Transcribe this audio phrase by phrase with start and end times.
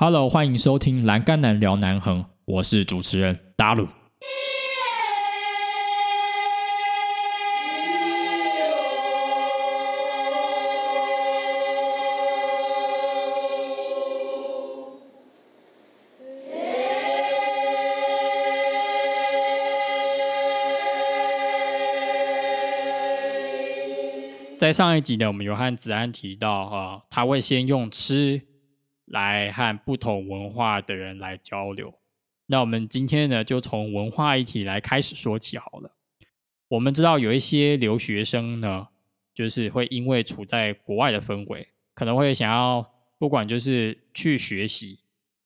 [0.00, 3.88] Hello，欢迎收听《栏杆男聊南横》，我是主持人达鲁。
[24.60, 28.40] 在上一集呢，我们有和子安提到啊，他会先用吃
[29.10, 31.92] 来和不同文化的人来交流。
[32.46, 35.94] 那我们今天呢，就从文化议题来开始说起好了。
[36.68, 38.88] 我们知道有一些留学生呢，
[39.34, 45.00] 就是会因为处在国外的氛围，可能会想要不管就是去学习。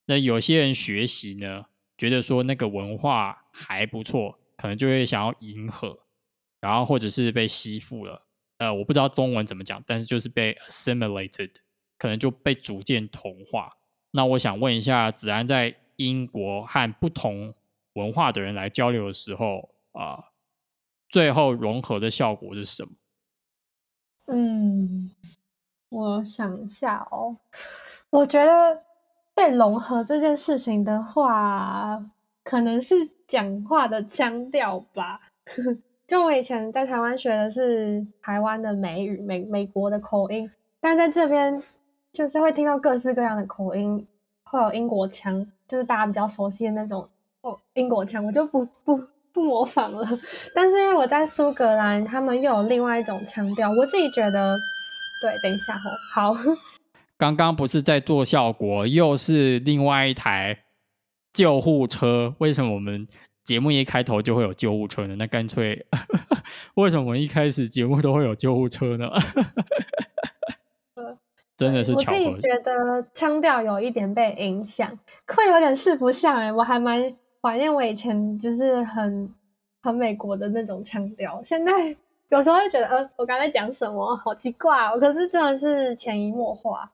[0.06, 1.66] 那有些人学习呢，
[1.96, 5.98] 觉得说那个文化还不错，可能就会想要迎合，
[6.60, 8.26] 然后或者是被吸附了。
[8.58, 11.50] 呃，我不知道中文怎么讲，但是就是被 assimilated，
[12.02, 13.76] 可能就被逐渐同化。
[14.10, 17.54] 那我想问一下，子安在英国和不同
[17.92, 20.32] 文化的人来交流的时候啊，
[21.08, 22.90] 最后融合的效果是什么？
[24.26, 25.12] 嗯，
[25.90, 27.36] 我想一下哦，
[28.10, 28.82] 我觉得
[29.32, 32.04] 被融合这件事情的话，
[32.42, 35.20] 可能是讲话的腔调吧。
[36.08, 41.62] 就我以前在台湾学的是台湾的美语，美美国的口音，但在这边
[42.12, 44.06] 就是会听到各式各样的口音，
[44.44, 47.08] 会有英国腔，就是大家比较熟悉的那种
[47.40, 50.06] 哦英国腔，我就不不不模仿了。
[50.54, 54.54] 但是因为我在苏格兰，他们又有另外一种腔调，我自己觉得，
[55.22, 56.36] 对，等一下哦，好，
[57.16, 60.58] 刚刚不是在做效果，又是另外一台
[61.32, 63.08] 救护车，为什么我们？
[63.44, 65.84] 节目一开头就会有救护车呢，那干脆
[66.76, 69.10] 为什么我们一开始节目都会有救护车呢？
[71.56, 74.90] 真的是我自己觉得腔调有一点被影响，
[75.26, 79.32] 会有点四不像哎，我还蛮怀念我以前就是很
[79.82, 81.72] 很美国的那种腔调，现在
[82.30, 86.90] 有时候会觉得呃，我刚才讲什么好奇怪哦，可是真的是潜移默化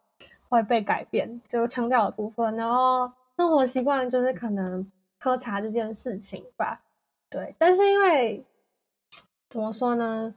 [0.49, 4.91] 会被改变，就腔调的部分，然后生活习惯就是可能。
[5.21, 6.81] 喝茶这件事情吧，
[7.29, 8.47] 对，但是因为
[9.51, 10.33] 怎么说呢，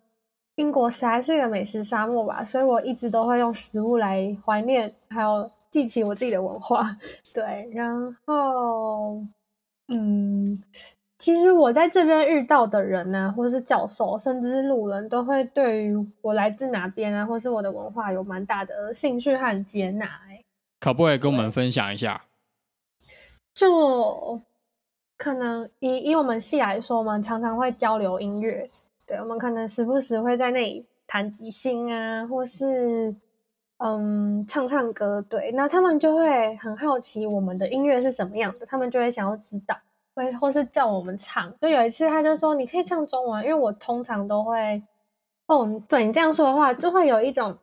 [0.56, 6.85] 英国实在是一个美食沙漠吧，所以我一直都会用食物来怀念，还有记起我自己的文化。
[7.34, 9.22] 对，然后，
[9.88, 10.62] 嗯，
[11.17, 20.06] 其实我在这边遇到的人呢，或者是教授，甚至是路人，都会对于我来自哪边啊，或是我的文化有蛮大的兴趣和接纳。
[20.29, 20.44] 哎，
[20.79, 22.22] 可不可以跟我们分享一下？
[23.53, 24.39] 就。
[25.18, 28.68] 可能以以我们系来说，我们常常会交流音乐，
[29.12, 33.14] 对我们可能时不时会在那里弹即兴啊，或是
[33.80, 39.76] 嗯唱唱歌，对，那他们就会很好奇我们的音乐是什么样子，他们就会想要知道，
[40.16, 41.54] 会或是叫我们唱。
[41.60, 44.82] 就有一次他就说你可以唱中文，因为我通常都会，
[45.48, 47.54] 哦，对你这样说的话，就会有一种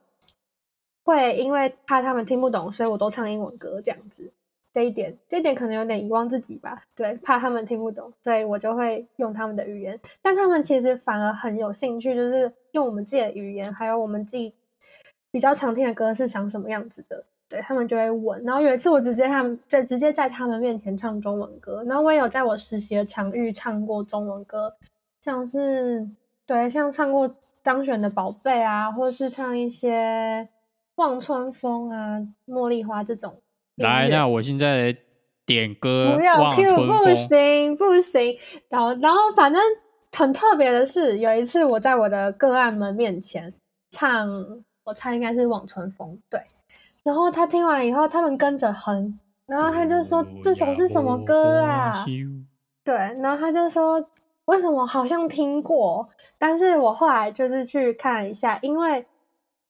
[1.02, 4.30] 会因为怕他们听不懂，所以我都唱英文歌这样子。
[4.78, 6.80] 这一点，这一点可能有点遗忘自己吧。
[6.94, 9.98] 对，怕他们听不懂，所以我就会用他们的语言。
[10.22, 14.54] 但他们其实反而很有兴趣，就是用我们自己的语言，还有我们自己
[15.32, 17.24] 比较常听的歌是长什么样子的。
[17.48, 18.40] 对他们就会问。
[18.44, 21.82] 然后有一次，我直接他们在直接在他们面前唱中文歌。
[21.88, 24.72] 然后我也有在我实习的场域唱过中文歌，
[25.20, 26.08] 像是
[26.46, 27.28] 对，像唱过
[27.64, 29.98] 张悬的《宝贝》啊，或是唱一些
[30.94, 33.42] 《望春风》啊、《茉莉花》这种。
[33.78, 34.96] 来，那我现在
[35.46, 36.14] 点歌。
[36.14, 38.36] 不要 Q，不行不行。
[38.68, 39.60] 然后，然后反正
[40.16, 43.52] 很特别的是，有一次我在我的个案们面前
[43.90, 44.28] 唱，
[44.84, 46.40] 我猜应该是《望春风》对。
[47.04, 52.04] 然后他听完以后，他们跟着哼，然后他就说：“这首是什么歌啊？”
[52.84, 54.04] 对，然后他就说
[54.46, 56.06] ：“为什么好像听过？”
[56.38, 59.06] 但是我后来就是去看一下，因为。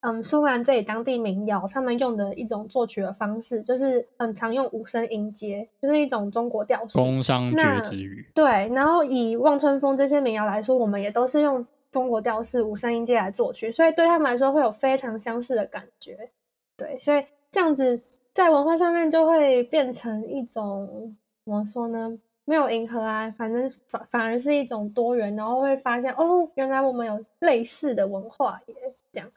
[0.00, 6.96] 嗯，苏格兰这里当地民谣，他们用的一种作曲的方式，就是很常用五声音阶，就是一种中国调式。
[6.96, 8.24] 工商角徵羽。
[8.32, 16.30] 对，然后以《望春风》这些民谣来说，我们也都是用中国调式五声音阶来作曲，所以对他们来说会有非常相似的感觉。
[16.76, 18.00] 对，所以这样子
[18.32, 22.16] 在文化上面就会变成一种怎么说呢？
[22.44, 28.74] 没有迎合啊，反正反反而是一种多元，然后会发现哦，原来我们有类似的文化耶，
[29.12, 29.28] 这样。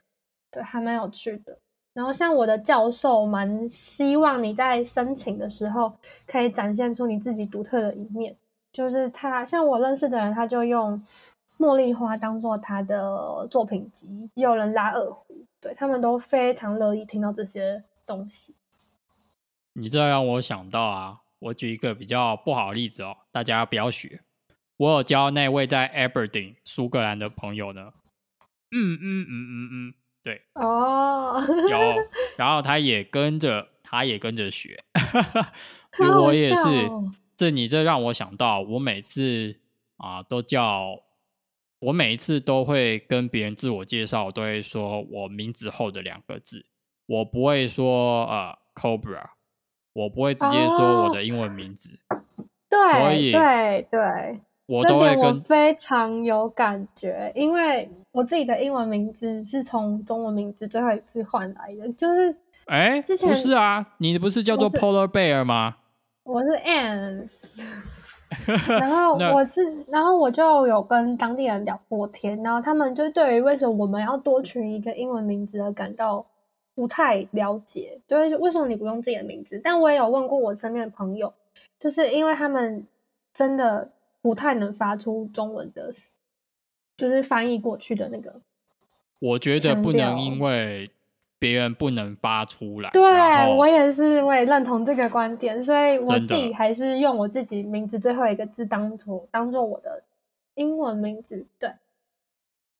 [0.51, 1.57] 对，还蛮有趣的。
[1.94, 5.92] 然后像我的教授，蛮希望你在申请的时候
[6.27, 8.36] 可以展现出你自己独特的一面。
[8.71, 10.98] 就是他，像我认识的人，他就用
[11.59, 18.56] 茉莉花当做他的作品集，也有人拉二胡，对他们都非常乐意听到这些东西。
[19.74, 24.21] 你这让我想到啊，我举一个比较不好的例子哦，大家不要学。
[24.77, 27.92] 我有教那位在 Aberdeen 苏格兰的朋友呢，
[28.71, 29.94] 嗯嗯嗯嗯嗯，
[30.24, 31.96] 对，哦，有，
[32.38, 34.84] 然后他也跟着，他也跟着学，
[36.24, 36.70] 我也是。
[36.88, 37.12] 哦。
[37.38, 39.58] 这你这让我想到，我每次
[39.98, 41.02] 啊都叫，
[41.80, 46.68] 我每一次都会跟别人自我介绍，我都会说我名字后的两个字，
[47.08, 49.32] 我不会说呃 Cobra，
[49.94, 52.00] 我不会直接说我的英文名字，
[52.70, 54.42] 对所以对对对，
[54.72, 62.34] 我这点我都会跟非常有感觉，因为我自己的英文名字是从中文名字最后一次换来的，就是
[62.66, 65.76] 哎，之前不是啊，你不是叫做 Polar Bear 吗？
[66.24, 67.28] 我是 Anne，
[68.68, 76.26] 然后我自，然后我就有跟当地人聊过天，然后他们就对于为什么我们要多取一个英文名字而感到
[76.76, 79.60] 不太了解，就是为什么你不用自己的名字？
[79.64, 81.34] 但我也有问过我身边的朋友，
[81.80, 82.86] 就是因为他们
[83.34, 83.90] 真的
[84.22, 85.94] 不太能发出中文的，
[86.96, 88.42] 就是翻译过去的那个。
[89.20, 90.90] 我觉得不能因为
[91.38, 93.02] 别人不能发出来，对
[93.56, 100.04] 我也是，我也认同这个观点，所以我自己还是用我自己名字最后一个字当做当做我的
[100.56, 101.46] 英文名字。
[101.60, 101.72] 对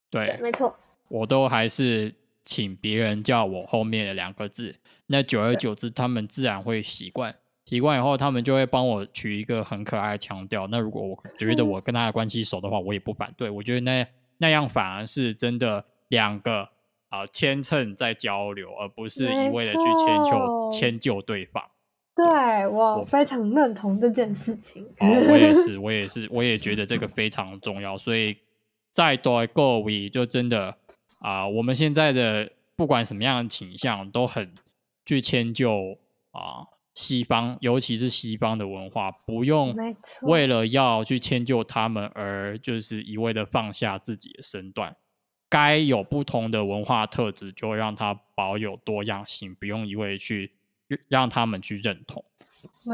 [0.10, 0.76] 对，对没错。
[1.10, 2.14] 我都还是
[2.46, 4.76] 请别人叫我后面的两个字，
[5.08, 7.36] 那久而久之，他们自然会习惯。
[7.66, 10.68] 习惯以后，他们就会帮我取一个很可爱的腔调。
[10.68, 13.50] 那如果我觉得我跟他的关系熟的话，我也不反对。
[13.50, 14.08] 我觉得那
[14.40, 16.62] 那样反而是真的两个
[17.10, 21.64] 啊、呃天秤在交流，而不是一味的去迁就错迁就对方。
[22.14, 24.84] 对我我非常认同这件事情。
[25.00, 27.98] 哦，我也是， 我也是，我也觉得这个非常重要。
[27.98, 28.36] 所以
[28.92, 30.76] 在多各位就真的
[31.20, 34.52] 啊、我们现在的不管什么样的倾向，都很
[35.06, 35.98] 去迁就
[36.32, 39.74] 啊、西方，尤其是西方的文化，不用
[40.24, 44.96] 为了要去迁就他们而就是一味的放下自己的身段。
[45.50, 50.54] 该有不同的文化特质，就让它保有多样性，不用一味去
[51.08, 52.24] 让他们去认同。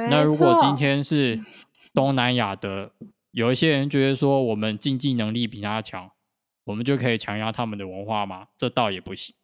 [0.09, 1.39] 那如果今天是
[1.93, 2.91] 东南亚的，
[3.31, 6.11] 有一些人觉得说我们经济能力比他强，
[6.63, 8.47] 我们就可以强压他们的文化吗？
[8.57, 9.35] 这倒也不行。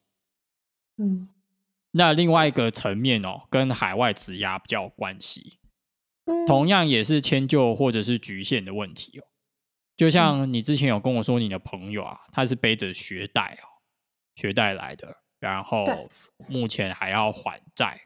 [0.97, 1.27] 嗯
[1.95, 5.59] 那另外一个层面哦，跟海外质押比较有关系，
[6.25, 9.23] 嗯同样也是迁就或者是局限的问题哦。
[9.95, 13.69] 就像你之前有跟我说，你的朋友啊，他是背着学贷哦，
[14.35, 15.85] 学贷来的，然后
[16.49, 18.01] 目前还要还债。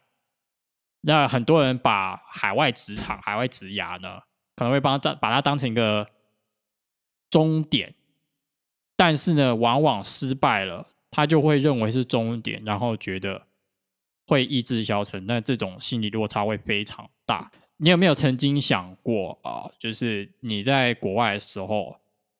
[1.00, 4.20] 那很多人把海外职场、海外职涯呢，
[4.58, 6.10] 可能会帮他把它当成一个
[7.30, 7.96] 终点，
[8.98, 13.47] 但是呢，往往失败了，他就会认为是终点，然后觉得
[14.28, 17.50] 会意志消沉，那这种心理落差会非常大。
[17.78, 21.96] 你有没有曾经想过啊、就是你在国外的时候，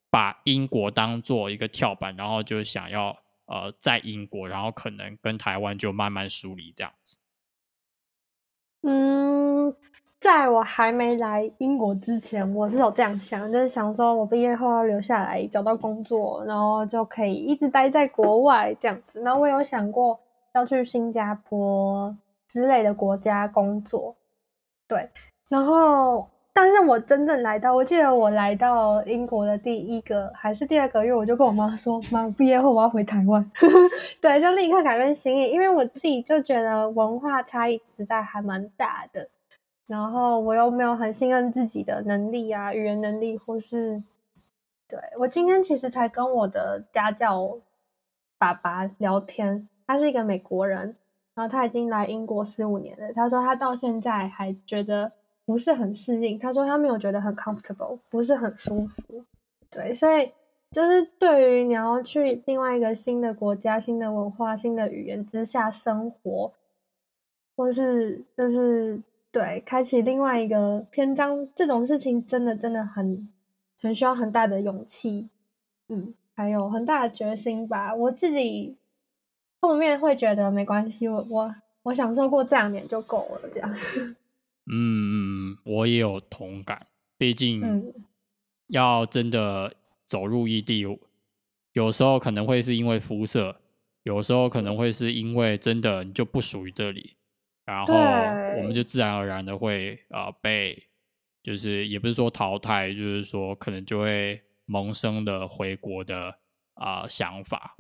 [0.10, 7.18] 把英国当做一个跳板，然后就想要呃在英国，然后可能跟台湾就慢慢疏离这样子。
[8.82, 9.76] 嗯，
[10.20, 19.22] 在我还没来英国之前，我是有这样想，就是想说我毕业后要留下来找到工作，然后就可以一直待在国外这样子。
[19.22, 20.20] 然后我有想过
[20.58, 22.18] 要去新加坡
[22.50, 24.16] 之类的国家工作，
[24.88, 25.08] 对。
[25.50, 33.52] 然后，但是我真正来到，我记得我来到英国的第一个还是第二个月，我就跟我妈说：“妈，我毕业后我要回台湾。
[34.20, 39.30] ”对，就立刻改变心意，因为我自己就觉得文化差异实在还蛮大的，
[39.86, 43.92] 然后我又没有很信任自己的能力啊，语言能力，或是
[44.90, 47.58] 对我今天其实才跟我的家教
[48.38, 50.96] 爸爸聊天，他是一个美国人，
[51.34, 55.12] 然后他已经来英国十五年了，他说他到现在还觉得
[55.46, 59.24] 不是很适应，他说他没有觉得很 comfortable，不是很舒服，
[59.72, 60.32] 对，所以。
[60.70, 66.52] 就是对于你要去另外一个新的国家、新的文化、新的语言之下生活，
[67.56, 69.02] 或是就是
[69.32, 73.30] 对开启另外一个篇章，这种事情真的真的很
[73.80, 75.30] 很需要很大的勇气，
[75.88, 77.96] 嗯，还有很大的决心吧。
[77.96, 78.76] 我自己
[79.68, 83.70] 后面会觉得没关系，我我我享受过这两年就够了，这样。
[84.72, 87.94] 嗯嗯，我也有同感，毕竟嗯
[88.68, 89.74] 要真的
[90.06, 90.86] 走入异地，
[91.74, 93.58] 有时候可能会是因为肤色，
[94.04, 97.18] 有时候可能会是因为真的你就不属于这里，
[97.66, 97.94] 然后
[98.58, 100.82] 我们就自然而然的会呃被，
[101.44, 106.36] 就是也不是说淘汰，就是说可能就会萌生的回国的
[106.78, 107.76] 啊、想法。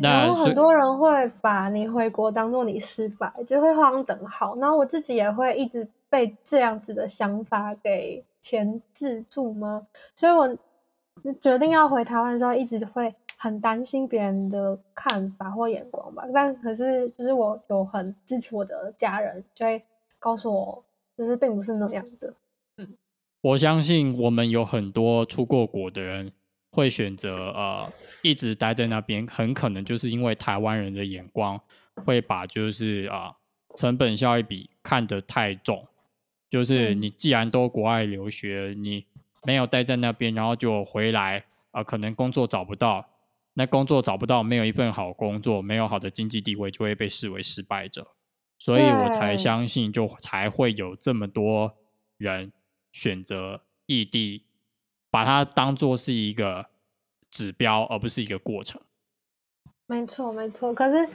[0.00, 4.56] 然后那很多人会把你回国当做你失败，就会画上等号。
[4.56, 9.86] 然后我自己也会一直被这样子的想法给钳制住吗？
[10.14, 10.56] 所以我
[11.40, 16.24] 决定要回台湾的时候，一直会很担心别人的看法或眼光吧。
[16.32, 19.82] 但可是就是我有很支持我的家人，就会
[20.20, 20.84] 告诉我，
[21.16, 22.86] 就是并不是那样的。
[23.40, 26.30] 我相信我们有很多出过国的人
[26.74, 27.88] 会选择呃
[28.22, 31.60] 一直待在那边，很可能就是因为台湾人的眼光
[32.04, 33.36] 会把就是啊、
[33.76, 35.86] 成本效益比看得太重，
[36.50, 39.06] 就是嗯你既然都国外留学，你
[39.46, 43.08] 没有待在那边，然后就回来啊、可能工作找不到，
[43.54, 48.08] 那工作找不到，没有一份好工作，没有好的经济地位，就会被视为失败者。
[48.58, 51.74] 所以我才相信，就才会有这么多
[52.16, 52.52] 人
[52.92, 54.44] 选择异地，
[55.14, 56.66] 把它当做是一个
[57.30, 58.80] 指标，而不是一个过程。
[59.86, 60.74] 没错，没错。
[60.74, 61.14] 可是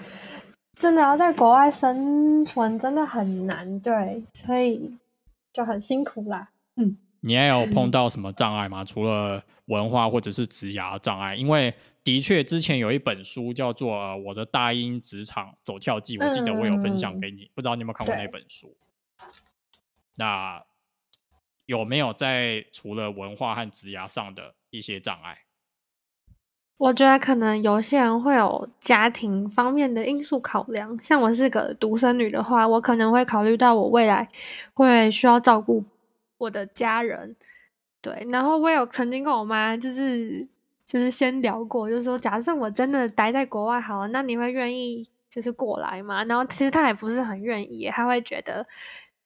[0.73, 4.97] 真的要在国外生存，真的很难，对，所以
[5.51, 6.49] 就很辛苦啦。
[6.77, 8.85] 嗯你也有碰到什么障碍吗？
[8.85, 11.35] 除了文化或者是职涯障碍？
[11.35, 18.73] 因为的确之前有一本书叫做呃《我的大英职场走跳记》，我记得我有分享嗯给你，不知道你有没有看过那本书？
[20.15, 20.63] 那
[21.69, 25.37] 有没有在除了文化和职涯上的一些障碍？
[26.79, 34.27] 我觉得可能有些人会有家庭方面的因素考量，像我是个独生女的话，我可能会考虑到我未来
[34.73, 35.85] 会需要照顾
[36.39, 37.35] 我的家人，
[38.01, 38.25] 对。
[38.31, 40.47] 然后我有曾经跟我妈就是
[40.83, 46.23] 就是先聊过，就是说假设我真的待在国外好了，那你会愿意就是过来吗？
[46.23, 48.65] 然后其实她也不是很愿意，她会觉得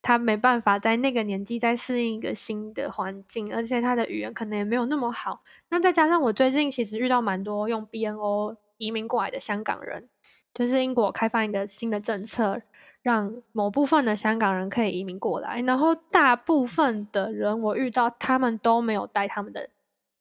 [0.04, 5.42] 他没办法在那个年纪再适应一个新的环境，而且他的语言可能也没有那么好。
[5.70, 10.10] 那再加上我最近其实遇到蛮多用 BNO 移民过来的香港人，
[10.54, 12.62] 就是英国开放一个新的政策，
[13.02, 19.70] 让某部分的香港人可以移民过来，然后大部分的人我遇到他们都没有带他们的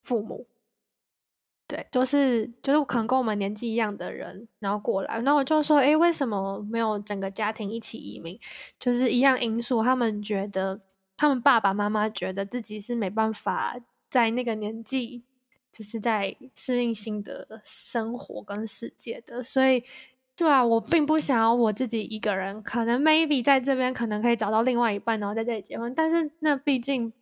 [0.01, 0.47] 父母。
[1.73, 8.39] 对，就是就是可能跟我们年纪一样的人，然后过来，那我就说，诶，为什么没有整个家庭一起移民？
[8.79, 10.83] 就是一样因素，他们觉得
[11.17, 13.77] 他们爸爸妈妈觉得自己是没办法
[14.11, 15.23] 在那个年纪，
[15.73, 19.83] 就是在适应新的生活跟世界的，所以。
[20.35, 27.13] 对啊，我并不想要我自己一个人，可能 maybe 在这边可能可以找到另外一半，然后在这里结婚，但是那毕竟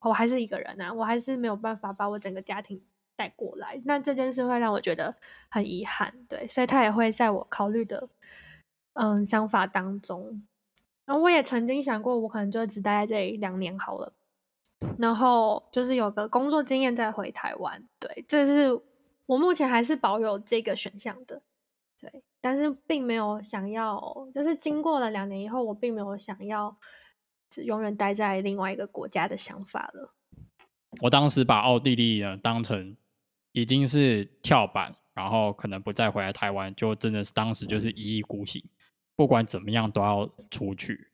[0.00, 2.80] 我还是一个人啊，我还是没有办法把我整个家庭
[3.16, 5.14] 带过来，那这件事会让我觉得
[5.48, 8.08] 很遗憾，对，所以他也会在我考虑的
[8.94, 10.42] 嗯想法当中。
[11.06, 14.12] 然后我也曾经想过，我可能就只待在这里两年好了，
[14.98, 18.80] 然后就是有个工作经验再回台湾，对，这是
[19.26, 21.42] 我目前还是保有这个选项的，
[22.00, 26.74] 对，但是并没有想要，就是经过了两年以后，我并没有想要
[27.50, 30.14] 就永远待在另外一个国家的想法了。
[31.00, 32.96] 我当时把奥地利呢当成
[33.54, 38.62] 已经是跳板，然后可能不再回来台湾，就真的是当时就是一意孤行，
[39.16, 41.08] 不管怎么样都要出去。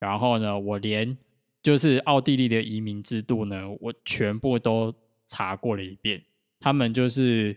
[0.00, 1.16] 然后呢，我连
[1.62, 4.94] 就是奥地利的移民制度呢，我全部都
[5.26, 6.24] 查过了一遍。
[6.58, 7.54] 他们就是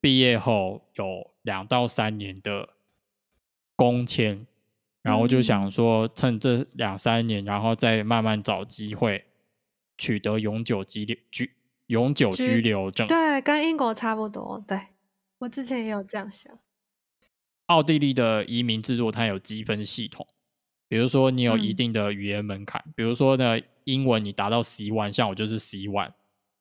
[0.00, 2.68] 毕业后有两到三年的
[3.76, 4.44] 工签，
[5.02, 9.24] 然后就想嗯说，趁这两三年，然后再慢慢找机会
[9.96, 11.52] 取得永久居留居
[11.88, 13.06] 永久居居留证。
[13.06, 14.64] 对，跟英国差不多。
[14.66, 14.80] 对
[15.38, 16.56] 我之前也有这样想。
[17.66, 20.26] 奥地利的移民制度它有积分系统，
[20.88, 26.12] 比如说你有一嗯定的语言门槛，比如说呢英文你达到 C one，像我就是 C one，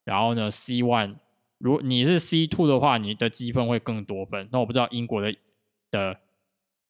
[0.04, 1.16] 然后呢 C one，
[1.60, 4.50] 如果你是 C two 的话，你的积分会更多分。
[4.52, 5.34] 那我不知道英国的
[5.92, 6.20] 的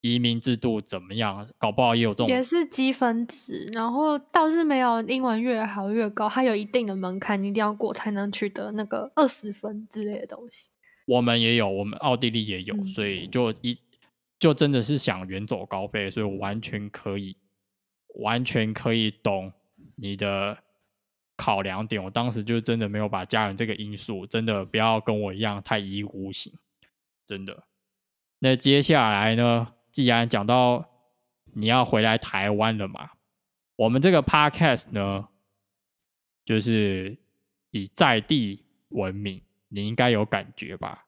[0.01, 10.71] 移民制度怎么样，搞不好也有这种也是积分制，然后倒是没有英文越好越高，它有一定的门槛，你一定要过才能取得那个二十分之类的东西。
[11.07, 13.77] 我们也有，我们奥地利也有，嗯所以就一
[14.37, 17.37] 就真的是想远走高飞，所以我完全可以，
[18.19, 19.51] 完全可以懂
[19.97, 20.57] 你的
[21.35, 22.03] 考量点。
[22.03, 26.53] 我当时就真的没有把家人这个因素，真的不要跟我一样太一意孤行，
[27.25, 27.63] 真的。
[28.39, 30.85] 那接下来呢，既然讲到
[31.55, 33.13] 你要回来台湾了嘛，
[33.77, 35.27] 我们这个 podcast 呢，
[36.45, 37.17] 就是
[37.71, 41.07] 以在地闻名，你应该有感觉吧？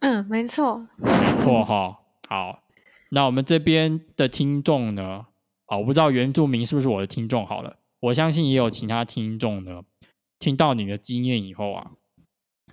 [0.00, 0.88] 嗯，没错。
[0.96, 1.12] 没
[1.44, 2.00] 错哈。
[2.28, 2.64] 好，
[3.10, 5.28] 那我们这边的听众呢？
[5.66, 7.46] 啊，我不知道原住民是不是我的听众。
[7.46, 9.84] 好了，我相信也有其他听众呢，
[10.40, 11.92] 听到你的经验以后啊，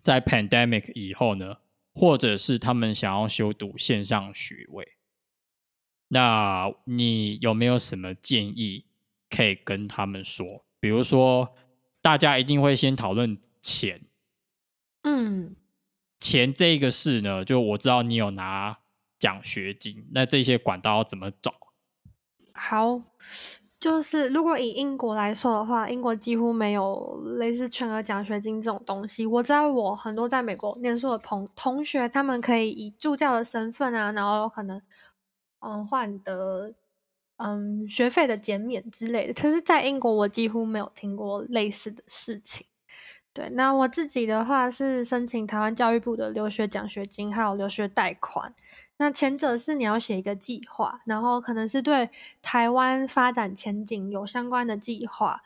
[0.02, 1.58] 在 pandemic 以后呢，
[1.94, 4.94] 或者是他们想要修读线上学位，
[6.10, 8.86] 那你有没有什么建议
[9.30, 10.46] 可以跟他们说？
[10.80, 11.56] 比如说，
[12.02, 14.02] 大家一定会先讨论钱，
[15.04, 15.56] 嗯，
[16.20, 18.78] 钱这个事呢，就我知道你有拿
[19.18, 21.54] 奖学金，那这些管道要怎么找？
[22.54, 23.02] 好，
[23.80, 29.26] 就是如果以英国来说的话，英国几乎没有类似全额奖学金这种东西。
[29.26, 34.82] 我知道我很多在美国念书的同同学，他们可以以助教的身份啊，然后可能
[35.60, 36.74] 嗯换得
[37.38, 39.34] 嗯学费的减免之类的。
[39.34, 42.68] 可是，在英国我几乎没有听过类似的事情。
[43.32, 48.54] 对，那我自己的话是申请台湾教育部的留学奖学金，还有留学贷款。
[48.98, 52.10] 那前者是你要写一个计划，然后可能是对
[52.42, 55.42] 台湾发展前景有相关的计划，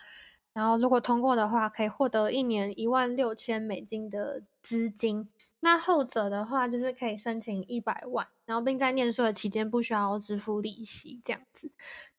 [0.53, 5.29] 然后如果通过的话，可以获得一年一万六千美金的资金。
[5.63, 11.72] 那后者的话，就是可以申请一百万，然后并在念书的期间不需要支付利息，这样子。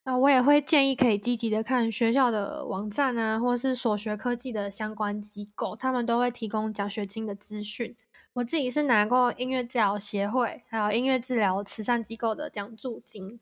[0.05, 7.95] 那我也会建议可以积极的看学校的网站啊，或是所学科技的相关机构，他们都会提供奖学金的资讯。
[8.33, 13.39] 我自己是拿过音乐治疗协会，还有音乐治疗慈善机构的奖助金。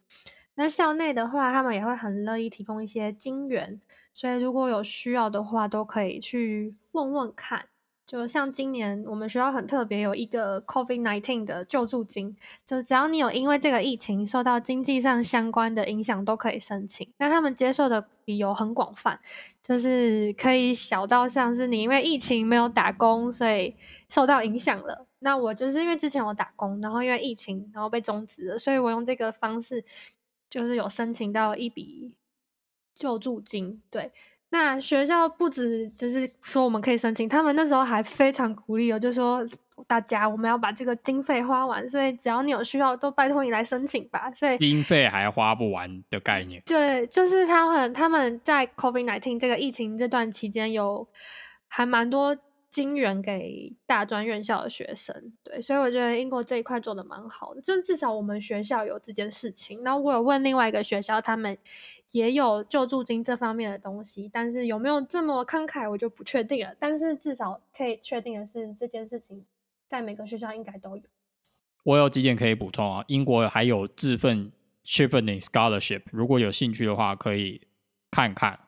[0.56, 3.80] 那校内的话，他们也会很乐意提供一些金源，
[4.12, 7.68] 所以如果有需要的话，都可以去问问看。
[8.04, 17.08] 就像今年我们学校很特别，有一个 COVID nineteen 的救助金，就只要你有因为这个疫情受到经济上相关的影响，都可以申请。
[17.18, 19.18] 那他们接受的理由很广泛，
[19.62, 23.74] 就是可以小到像是你因为疫情没有打工，所以
[24.08, 25.06] 受到影响了。
[25.20, 29.84] 那我就是因为之前有打工，然后因为疫情然后被终止了，所以我用这个方式
[30.50, 32.12] 就是有申请到一笔
[32.94, 34.10] 救助金，对。
[34.52, 39.42] 那学校不止就是说我们可以申请，他们那时候还非常鼓励哦，就说
[39.86, 44.30] 大家我们要把这个经费花完，所以只要你有需要，都拜托你来申请吧。
[44.32, 51.08] 所以经费还花不完的概念，对，就是他们他们在 COVID nineteen 这个疫情这段期间有
[51.66, 52.36] 还蛮多。
[52.72, 59.84] 金援给大专院校的学生，对，所以我觉得英国这一块做的蛮好的，就是至少我们学校有这件事情。
[59.84, 61.58] 然后我有问另外一个学校，他们
[62.12, 66.74] 也有救助金这方面的东西，但是有没有这么慷慨，我就不确定了。
[66.78, 69.44] 但是至少可以确定的是，这件事情
[69.86, 71.02] 在每个学校应该都有。
[71.82, 74.50] 我有几点可以补充啊，英国还有自份
[74.82, 77.60] c h i p e n i n g Scholarship，如果有兴趣的话可以
[78.10, 78.60] 看看。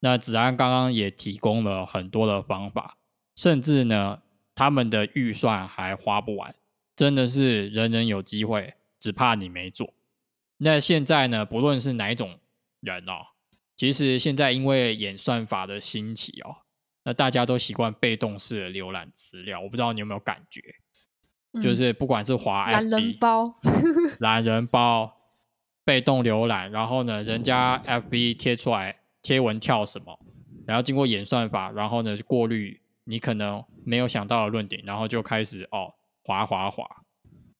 [0.00, 2.98] 那子安刚刚也提供了很多的方法。
[3.34, 4.20] 甚至呢，
[4.54, 6.54] 他们的预算还花不完，
[6.94, 9.94] 真的是人人有机会，只怕你没做。
[10.58, 12.38] 那现在呢，不论是哪一种
[12.80, 13.26] 人哦，
[13.76, 16.56] 其实现在因为演算法的兴起哦，
[17.04, 19.60] 那大家都习惯被动式的浏览资料。
[19.60, 20.60] 我不知道你有没有感觉，
[21.62, 23.52] 就是不管是滑懒人包
[24.20, 25.16] 懒人包、
[25.84, 30.20] 被动浏览，然后呢，人家 FB 贴出来贴文跳什么，
[30.66, 32.81] 然后经过演算法，然后呢过滤。
[33.04, 36.84] 你可能没有想到的论点，然后就开始哦，滑滑滑。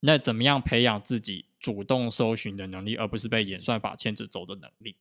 [0.01, 4.97] 那怎么样培养自己主动搜寻的能力，而不是被演算法牵着走的能力？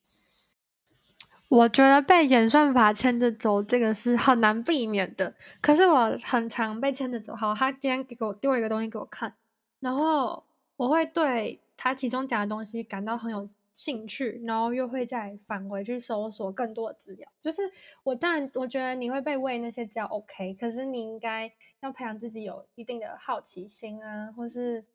[1.50, 5.36] 我觉得被演算法牵着走，这个是很难避免的。
[5.60, 7.36] 可是我很常被牵着走。
[7.36, 9.36] 好，他今天给我丢一个东西给我看，
[9.80, 10.46] 然后
[10.78, 13.50] 我会对他其中讲的东西感到很有。
[13.74, 17.28] 兴趣，然后又会再返回去搜索更多的资料。
[17.42, 17.62] 就是
[18.04, 24.86] 我当然，我觉得你会被喂那些资料 OK，可是你应该要培养自己有一定的好奇心啊，或是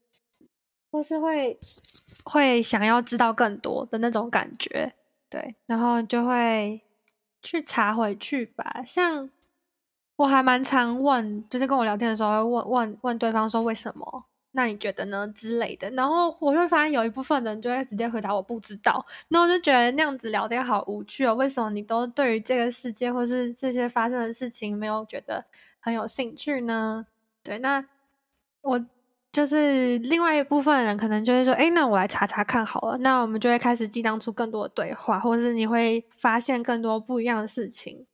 [0.90, 1.58] 或是会
[2.24, 4.92] 会想要知道更多的那种感觉。
[5.28, 6.80] 对，然后就会
[7.42, 8.82] 去查回去吧。
[8.86, 9.28] 像
[10.16, 14.26] 我还蛮常问，就是跟我聊天的时候会问问问对方说为什么。
[14.56, 15.90] 那你觉得呢之类的？
[15.90, 21.34] 然后我会发现有一部分人就会直接回答我不知道，那我就觉得那样子聊天好无趣哦。
[21.34, 25.44] 为什么你都对于这个世界或是这些发生的事情没有觉得
[25.78, 27.06] 很有兴趣呢？
[27.44, 27.84] 对，那
[28.62, 28.84] 我
[29.30, 32.96] 就是另外一部分人可能就会说，哎，那我来查查看好了。
[32.98, 38.06] 那我们就会开始激荡出更多的对话，或者是你会发现更多不一样的事情。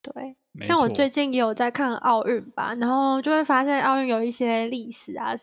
[0.00, 5.36] 对，像我最近也有在看奥运吧，然后就会发现奥运有一些历史啊。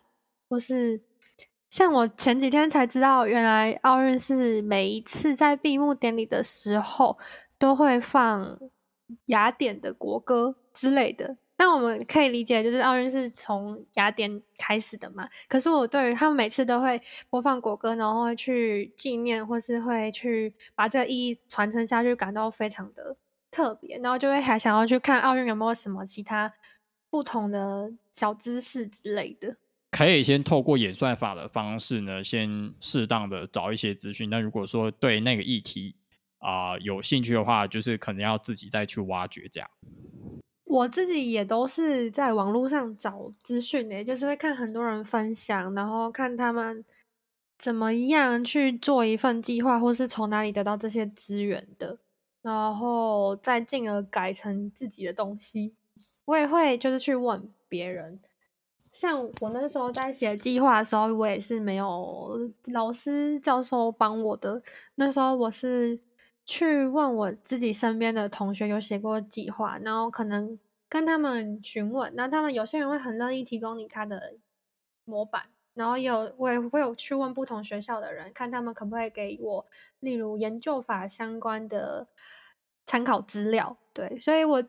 [0.49, 1.01] 或是
[1.69, 7.17] 像我前几天才知道，原来奥运是每一次在闭幕典礼的时候
[7.57, 8.59] 都会放
[9.27, 11.37] 雅典的国歌之类的。
[11.55, 15.27] 但我们可以理解，就是奥运是从雅典开始的嘛。
[15.49, 23.17] 可是我对于他们每次都会播放国歌，然后会去纪念，或是会去把这个意义传承下去，感到非常的
[23.51, 23.97] 特别。
[23.97, 26.53] 然后就会还想要去看奥运有没有什么其他
[27.09, 29.57] 不同的小知识之类的。
[29.91, 34.29] 可以先透过演算法的方式呢，先适当的找一些资讯。
[34.29, 35.95] 那如果说对那个议题
[36.39, 39.69] 啊、有兴趣的话，就是可能要自己再去挖掘这样。
[40.63, 46.81] 我自己也都是在网络上找资讯的，就是会看很多人分享，然后看他们
[47.57, 51.97] 怎么样去做一份计划，或是从哪里得到这些资源的，
[52.41, 55.73] 然后再进而改成自己的东西。
[56.25, 58.19] 我也会就是去问别人，
[58.79, 64.61] 像我那时候在写计划的时候，我也是没有老师教授帮我的，
[64.95, 65.99] 那时候我是
[66.45, 74.33] 去问我自己身边的同学有写过计划，然后可能跟他们询问，那他们有些人会很乐意提供你他的
[75.05, 79.65] 模板，然后有我也会有去问不同学校的人，看他们可不可以给我，
[79.99, 82.07] 例如研究法相关的
[82.85, 83.77] 参考资料。
[83.93, 84.63] 对，所以我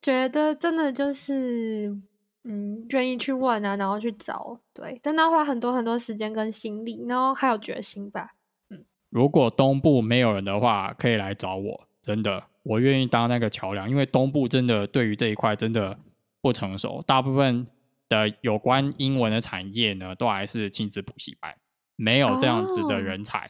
[0.00, 1.96] 觉得真的就是，
[2.44, 8.34] 嗯，愿意去问啊，然后去找，对，真的要花很多很多时间跟心力，然后还有决心吧。
[8.70, 15.96] 嗯如果东部没有人的话，可以来找我，真的，我愿意当那个桥梁，因为东部真的对于这一块真的
[16.42, 17.66] 不成熟，大部分
[18.08, 21.54] 的有关英文的产业呢，都还是亲子补习班，
[21.94, 23.48] 没有这样子的哦人才。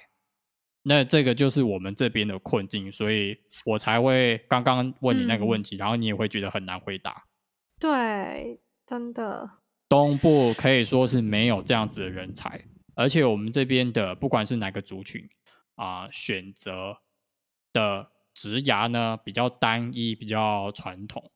[0.83, 7.25] 那这个就是我们这边的困境，所以我才会刚刚问你那个问题，然后你也会觉得很难回答。
[7.81, 9.51] 对，真的，
[9.89, 15.29] 东部可以说是没有这样子的人才，而且我们这边的不管是哪个族群
[15.77, 16.99] 啊、选择
[17.73, 21.31] 的职涯呢比较单一，比较传统。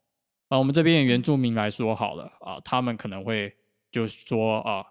[0.48, 3.56] 啊，我们这边原住民来说好了啊、他们可能会
[3.90, 4.84] 就是说啊、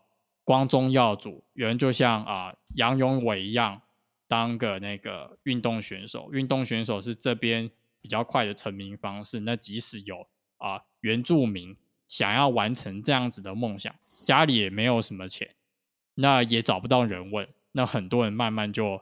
[0.43, 3.81] 光宗耀祖，有人就像啊、杨永伟一样，
[4.27, 6.31] 当个那个运动选手。
[6.33, 7.69] 运动选手是这边
[8.01, 9.39] 比较快的成名方式。
[9.41, 11.75] 那即使有啊、原住民
[12.07, 13.93] 想要完成这样子的梦想，
[14.25, 15.55] 家里也没有什么钱，
[16.15, 19.01] 那也找不到人问，那很多人慢慢就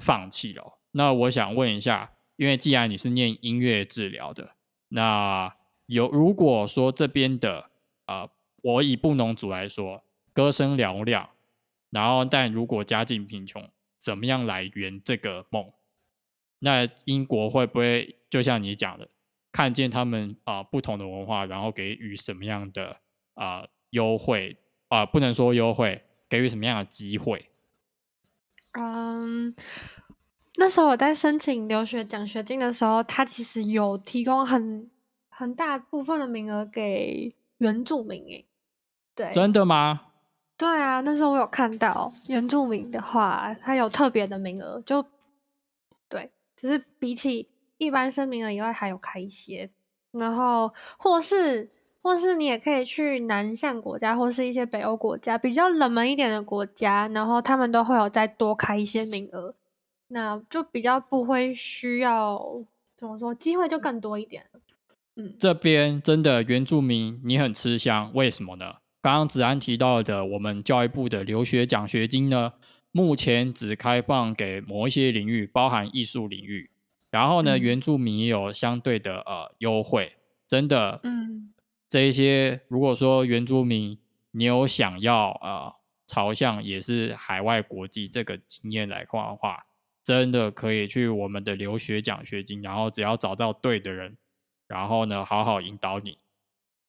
[0.00, 0.78] 放弃了。
[0.92, 4.52] 那我想问一下，因为既然你是念音乐治疗的，
[4.88, 5.52] 那
[5.86, 7.70] 有如果说这边的
[8.06, 8.28] 呃，
[8.62, 11.28] 我以布农族来说，歌声嘹亮，
[11.90, 15.70] 然后但如果家境贫穷，怎么样来圆这个梦？
[16.60, 19.08] 那英国会不会就像你讲的，
[19.58, 23.00] 看见他们啊、不同的文化，然后给予什么样的
[23.34, 27.50] 啊、优惠啊、不能说优惠，给予什么样的机会？
[28.74, 29.52] 嗯，
[30.58, 34.88] 那时候我在申请留学奖学金的时候，他其实有提供很
[35.28, 38.46] 很大部分的名额给原住民诶。
[39.16, 40.02] 对，真的吗？
[40.56, 45.04] 对啊，那时候我有看到原住民的话，他有特别的名额，就
[46.08, 49.70] 对，就是比起一般生名额以外还有开一些，
[50.12, 51.68] 然后或是
[52.02, 59.54] 或是你也可以去南向国家或是一些北欧国家比较冷门一点的国家，然后他们都会有再多开一些名额，
[60.08, 62.62] 那就比较不会需要
[62.94, 64.46] 怎么说，机会就更多一点。
[65.16, 68.76] 嗯，这边真的原住民你很吃香，为什么呢？
[69.00, 72.54] 刚刚子安提到的，我们教育部的留学奖学金呢，
[72.90, 76.70] 目前只开放给某一些领域，包含艺术领域。
[77.10, 77.60] 然后呢，嗯。
[77.60, 80.16] 原住民也有相对的呃优惠，
[80.46, 81.52] 真的，嗯，
[81.88, 83.98] 这一些如果说原住民
[84.30, 85.74] 你有想要呃
[86.06, 89.66] 朝向也是海外国际这个经验来看的话，
[90.04, 94.16] 真的可以去我们的留学奖学金，然后只要找到对的人，
[94.66, 96.18] 然后呢好好引导你，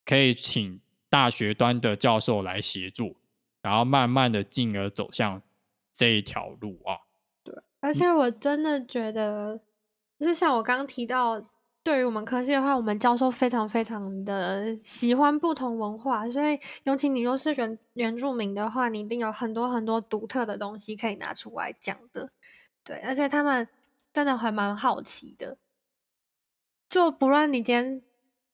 [0.06, 0.80] 可以请
[1.10, 3.18] 大学端的教授来协助，
[3.62, 5.42] 然后慢慢的进而走向
[5.94, 6.96] 这一条路啊。
[7.44, 9.60] 对而且我真的觉得，
[10.20, 11.42] 就是像我刚刚提到，
[11.82, 22.30] 对于我们科系的话，我们教授非常非常的喜欢不同文化，所以尤其你又是原原住民的话，你一定有很多很多独特的东西可以拿出来讲的。
[22.84, 23.68] 对，而且他们
[24.12, 25.58] 真的还蛮好奇的，
[26.90, 28.02] 就不论你今天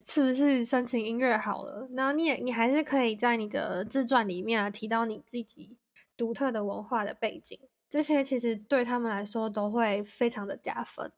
[0.01, 5.75] 是不是申请音乐好了，然后你也你还是可以在你的自传里面啊提到你自己
[6.15, 7.59] 独特的文化的背景。
[7.89, 11.11] 这些其实对他们来说都会非常的加分。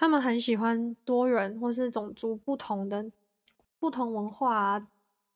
[0.00, 3.10] 嗯，他们很喜欢多元或是种族不同的
[3.78, 4.88] 不同文化啊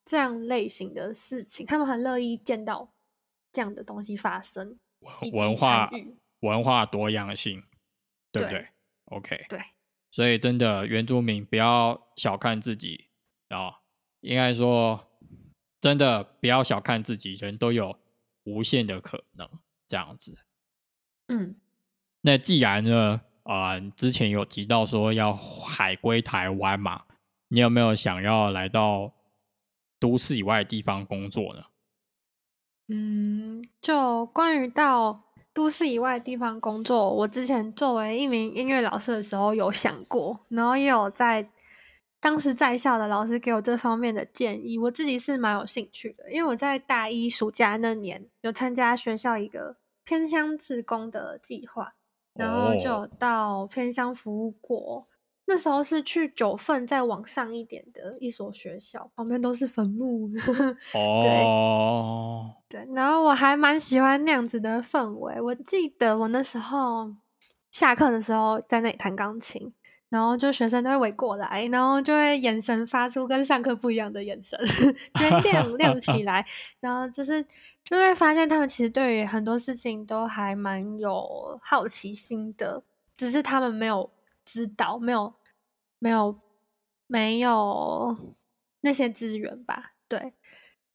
[0.06, 2.90] 这样类型的事情，他们很乐意见到
[3.52, 4.78] 这样的东西发生，
[5.32, 5.90] 文化
[6.40, 7.62] 文化多样性，
[8.32, 8.68] 对不对对
[9.06, 9.60] ？OK，对，
[10.10, 13.08] 所以真的原住民不要小看自己
[13.48, 13.80] 啊、
[14.20, 15.06] 应该说
[15.80, 17.96] 真的不要小看自己，人都有
[18.44, 19.48] 无限的可能，
[19.86, 20.34] 这样子。
[21.28, 21.54] 嗯
[22.22, 27.04] 那既然呢，啊、之前有提到说要海归台湾嘛，
[27.48, 29.12] 你有没有想要来到
[30.00, 31.62] 都市以外的地方工作呢？
[32.88, 35.20] 嗯，就关于到
[35.52, 41.48] 都市以外地方工作，我之前作为一名音乐老师的时候有想过，然后也有在
[42.20, 51.94] 当时在校的老师给我这方面的建议，我自己是蛮有兴趣的，因为我在大一暑假那年有参加学校一个偏乡自工的计划，
[52.34, 55.06] 然后就有到偏乡服务过。
[55.46, 60.30] 那时候是去九份再往上一点的一所学校，旁边都是坟墓。
[60.94, 65.38] 哦，对，然后我还蛮喜欢那样子的氛围。
[65.38, 67.14] 我记得我那时候
[67.70, 69.74] 下课的时候在那里弹钢琴，
[70.14, 74.56] 然后就学生都会围过来，然后就会眼神发出跟上课不一样的眼神，
[75.18, 76.46] 就会亮亮起来。
[76.78, 77.44] 然后就是
[77.82, 82.82] 就会发现他们其实对于很多事情都还蛮有好奇心的，
[83.16, 84.08] 只是他们没有。
[84.46, 85.32] 知道没有
[85.98, 86.38] 没有
[87.06, 88.14] 没有
[88.82, 89.92] 那些资源吧？
[90.06, 90.34] 对。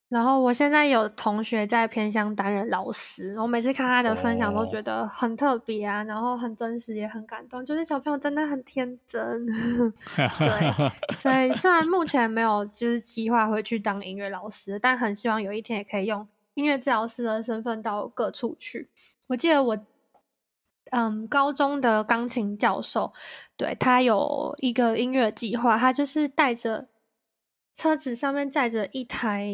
[0.10, 7.64] 然后我现在有同学在偏乡担任老师，我每次看他的分享都觉得很特别啊，然后很真实，也很感动。
[7.64, 9.46] 就是小朋友真的很天真，
[10.40, 10.92] 对。
[11.14, 18.90] 所以虽然目前没有就是计划回去当音乐老师，但很希望有一天也可以用音乐治疗师的身份到各处去。
[19.28, 19.78] 我记得我。
[20.92, 23.14] 嗯，高中的钢琴教授，
[23.56, 26.88] 对他有一个音乐计划，他就是带着
[27.76, 29.48] 车子上面载着一台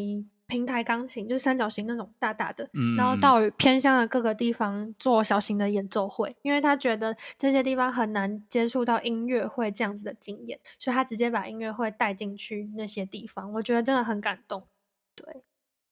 [0.47, 14.67] 平台钢琴，就是三角形那种大大的，然后到偏乡的各个地方做小型的演奏会，因为他觉得这些地方很难接触到音乐会这样子的经验，所以他直接把音乐会带进去那些地方，我觉得真的很感动。
[15.15, 15.43] 对，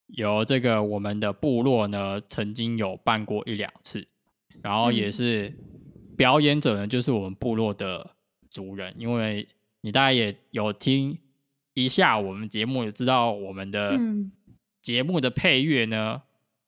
[0.07, 4.07] 有这个我们的部落呢，曾经有办过一两次。
[4.61, 5.51] 然后也是
[6.15, 8.11] 表演者呢，就是我们部落的
[8.49, 9.45] 族人，因为
[9.81, 11.17] 你大概也有听
[11.73, 13.97] 一下我们节目也，知道我们的
[14.83, 16.21] 节目的配乐呢，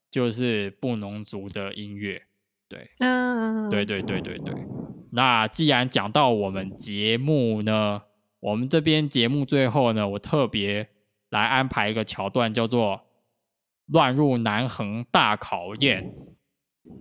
[0.09, 2.23] 就是布农族的音乐，
[2.67, 4.55] 对，嗯，对对对对对。
[5.11, 8.01] 那既然讲到我们节目呢，
[8.39, 10.89] 我们这边节目最后呢，我特别
[11.29, 13.01] 来安排一个桥段，叫做
[13.87, 16.15] “乱入南横大考验”。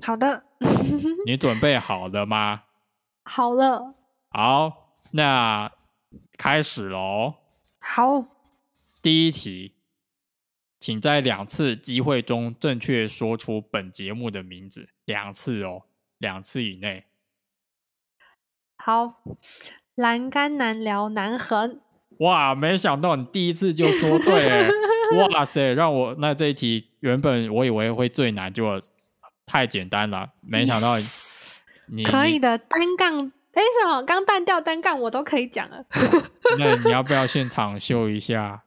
[0.02, 0.44] 好的。
[1.26, 2.64] 你准备好了吗？
[3.24, 3.92] 好了。
[4.30, 5.70] 好，那
[6.36, 7.34] 开始喽。
[7.78, 8.26] 好。
[9.02, 9.74] 第一题，
[10.84, 14.86] 请在两次机会中正确说出本节目的名字。
[15.06, 15.84] 两次哦，
[16.18, 17.04] 两次以内。
[18.76, 19.08] 好，
[19.94, 21.80] 栏杆难聊难横。
[22.18, 24.68] 哇，没想到你第一次就说对。
[25.32, 28.78] 哇塞，让我那这一题原本我以为会最难，就。
[29.46, 30.96] 太简单了，没想到
[31.86, 33.14] 你可以的单杠，
[33.52, 35.84] 哎，什么钢弹掉单杠我都可以讲了。
[36.58, 38.64] 那你要不要现场秀一下？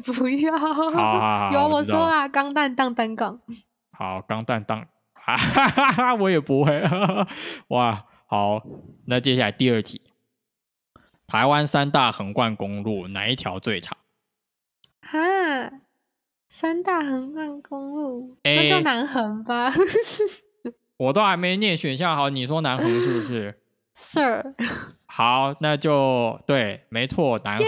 [0.12, 0.56] 不要。
[0.56, 3.40] 好好好，有我说啦，钢蛋当单杠。
[3.92, 6.82] 好，钢蛋当，哈哈哈，我也不会。
[7.68, 8.62] 哇，好，
[9.06, 10.00] 那接下来第二题，
[11.26, 13.96] 台湾三大横贯公路哪一条最长？
[15.02, 15.18] 哈。
[16.48, 19.72] 三大横贯公路，那就南横吧。
[20.98, 23.58] 我都还没念选项好，你说南横是不是
[23.94, 24.52] ？？Sir。
[25.06, 27.66] 好，那就对，没错，南横。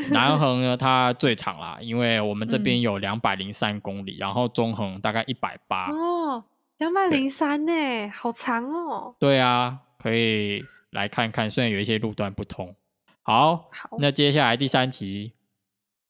[0.10, 5.90] 南横呢，它最长啦，因为我们这边有两百零三公里，然后中横大概一百八。
[5.90, 6.44] 哦，
[6.78, 9.14] 两百零三呢，好长哦。
[9.18, 12.74] 对啊，可以来看看，虽然有一些路段不通。
[13.22, 15.32] 好，那接下来第三题。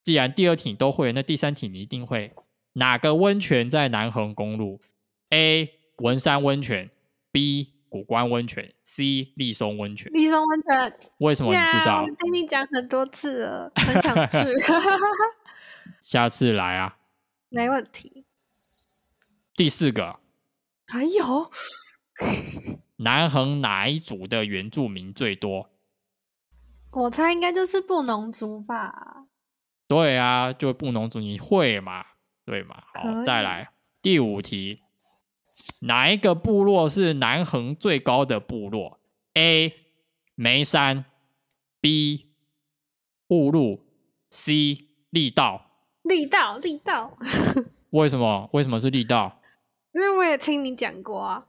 [0.02, 2.32] 既然第二题都会，那第三题你一定会。
[2.74, 4.80] 哪个温泉在南横公路
[5.30, 5.70] ？A.
[5.98, 6.90] 文山温泉
[7.30, 7.73] ，B.
[7.94, 9.32] 古关温泉，C.
[9.36, 10.12] 立松温泉。
[10.12, 10.98] 立松温泉？
[11.18, 12.02] 为什么你知道？
[12.02, 14.38] 我听你讲很多次了，很想去。
[16.02, 16.96] 下次来啊。
[17.50, 18.24] 没问题。
[19.54, 20.18] 第四个。
[20.88, 21.48] 还有。
[22.96, 25.70] 南横哪一组的原住民最多？
[26.90, 29.26] 我猜应该就是布农族吧。
[29.86, 32.04] 对啊，就布农族，你会嘛？
[32.44, 32.82] 对嘛？
[32.94, 33.70] 好，再来
[34.02, 34.80] 第五题，
[35.84, 38.98] 哪一个部落是南横最高的部落
[39.34, 39.72] ？A.
[40.34, 41.04] 眉山
[41.80, 42.26] ，B.
[43.28, 43.80] 雾路
[44.30, 44.88] ，C.
[45.10, 45.70] 力道。
[46.02, 47.12] 力道，力道。
[47.90, 48.48] 为什么？
[48.52, 49.40] 为什么是力道？
[49.92, 51.44] 因为我也听你讲过啊。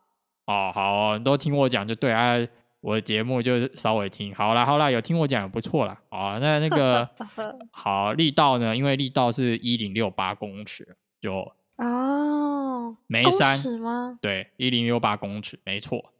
[0.45, 2.35] 哦，好，你都听我讲就对啊。
[2.81, 5.99] 我的节目就稍微听好了，好了，有听我讲也不错啦。
[6.09, 7.09] 啊，那那个
[7.71, 8.75] 好力道呢？
[8.75, 14.17] 因为力道是一零六八公尺，就哦，眉山吗？
[14.21, 16.13] 对，一零六八公尺，没错。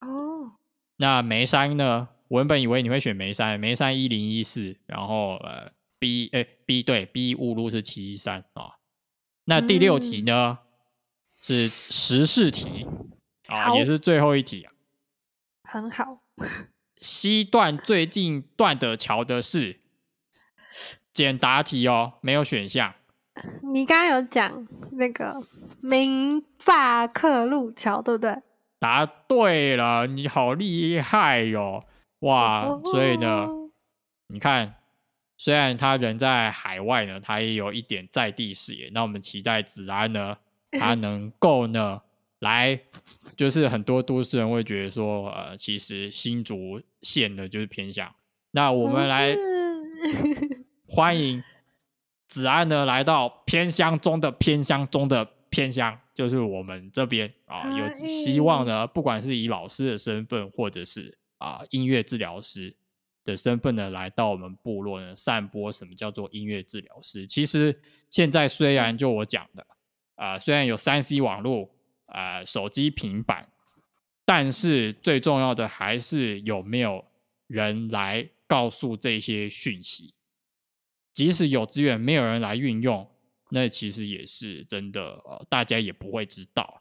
[0.00, 0.56] 哦，
[0.96, 2.08] 那眉山呢？
[2.28, 8.76] 我原本以为你会选眉山，眉山一零一四，然后呃，B 哎 B 对 B 误路是七一三啊。
[9.44, 10.58] 那第六题呢
[11.40, 12.86] 是时事题
[13.46, 14.72] 啊，也是最后一题啊。
[15.64, 16.20] 很好。
[16.98, 19.80] 西段最近断的桥的是
[21.12, 22.94] 简答题哦，没有选项。
[23.72, 25.34] 你刚刚有讲那个
[25.80, 28.36] 明法克路桥，对不对？
[28.78, 31.84] 答对了，你好厉害哟！
[32.20, 33.46] 哇，所以呢，
[34.28, 34.74] 你看，
[35.36, 38.88] 虽然他人在海外呢，他也有一点在地视野。
[38.92, 40.36] 那我们期待子安呢，
[40.78, 42.00] 他能够呢，
[42.38, 42.78] 来，
[43.36, 48.08] 就是很多都市人会觉得说，呃，其实新竹县呢就是偏向。
[48.52, 49.36] 那我们来
[50.88, 51.42] 欢迎
[52.28, 61.18] 子安呢来到偏乡中的偏乡中的偏乡，就是我们这边啊，有希望呢，不管是以老师的身份，或者是。
[61.38, 62.74] 啊，音乐治疗师
[63.22, 67.24] 的身份呢，来到我们部落呢，散播什么叫做音乐治疗师？
[67.28, 69.64] 其实现在虽然就我讲的
[70.16, 71.70] 啊，虽然有三 C 网络
[72.06, 73.48] 啊，手机、平板，
[74.24, 77.04] 但是最重要的还是有没有
[77.46, 80.12] 人来告诉这些讯息。
[81.18, 83.04] 即使有资源，没有人来运用，
[83.50, 86.80] 那其实也是真的，呃，大家也不会知道。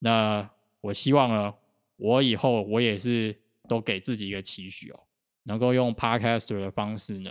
[0.00, 1.54] 那我希望呢，
[1.94, 3.36] 我以后我也是。
[3.68, 4.98] 都给自己一个期许哦，
[5.44, 7.30] 能够用 Podcast 的方式呢，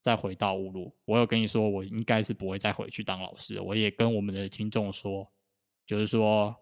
[0.00, 0.94] 再回到乌鲁。
[1.04, 3.60] 我有跟你说，我应该是不会再回去当老师。
[3.60, 5.28] 我也跟我们的听众说，
[5.84, 6.54] 就是说，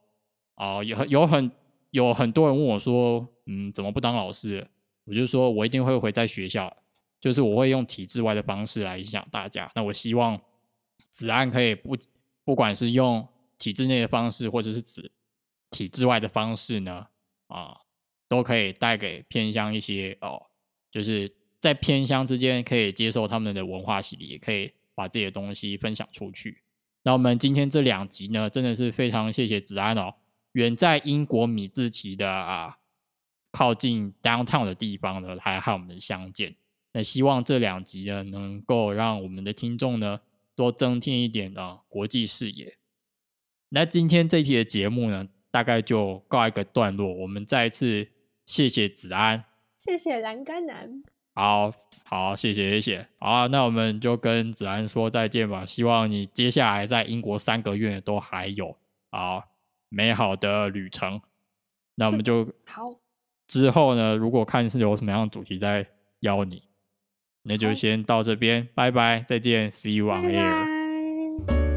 [0.54, 1.52] 啊，有有很
[1.90, 4.66] 有很多人问我说，嗯，怎么不当老师？
[5.04, 6.74] 我就说我一定会回在学校，
[7.20, 9.70] 就是我会用体制外的方式来影响大家。
[9.74, 10.40] 那我希望
[11.10, 11.96] 子安可以不
[12.44, 13.26] 不管是用
[13.58, 15.12] 体制内的方式，或者是指
[15.70, 17.06] 体制外的方式呢，
[17.48, 17.76] 啊。
[18.30, 20.40] 都可以带给偏乡一些哦，
[20.88, 26.62] 就是在偏乡之间可以接受他们的文化洗礼，也可以把这些东西分享出去。
[27.02, 30.14] 那我们今天这两集呢，真的是非常谢谢子安哦，
[30.52, 32.78] 远在英国米字旗的啊，
[33.50, 36.54] 靠近 downtown 的地方呢，来和我们相见。
[36.92, 40.20] 那希望这两集呢，能够让我们的听众呢，
[40.54, 42.76] 多增添一点的国际视野。
[43.70, 48.08] 那今天这一期的节目呢，大概就告一个段落，我们再次。
[48.46, 49.44] 谢谢子安，
[49.78, 51.72] 谢谢栏杆男，好
[52.02, 55.64] 好谢谢谢谢，好，那我们就跟子安说再见吧。
[55.64, 58.76] 希望你接下来在英国三个月都还有
[59.10, 59.44] 啊
[59.88, 61.20] 美好的旅程。
[61.94, 62.90] 那我们就好
[63.46, 65.86] 之后呢，如果看是有什么样的主题再
[66.20, 66.64] 邀你，
[67.42, 71.69] 那就先到这边，拜拜，再见，See you on air。